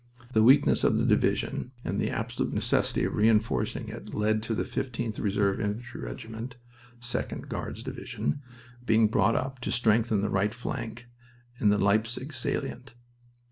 The 0.33 0.41
weakness 0.41 0.83
of 0.83 0.97
the 0.97 1.05
division 1.05 1.73
and 1.85 2.01
the 2.01 2.09
absolute 2.09 2.51
necessity 2.53 3.03
of 3.03 3.13
reinforcing 3.13 3.87
it 3.89 4.15
led 4.15 4.41
to 4.41 4.55
the 4.55 4.63
15th 4.63 5.19
Reserve 5.19 5.61
Infantry 5.61 6.01
Regiment 6.01 6.55
(2d 7.01 7.47
Guards 7.47 7.83
Division) 7.83 8.41
being 8.83 9.09
brought 9.09 9.35
up 9.35 9.59
to 9.59 9.71
strengthen 9.71 10.21
the 10.23 10.31
right 10.31 10.55
flank 10.55 11.05
in 11.59 11.69
the 11.69 11.77
Leipzig 11.77 12.33
salient. 12.33 12.95